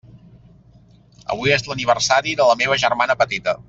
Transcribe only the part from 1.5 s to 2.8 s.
és l'aniversari de la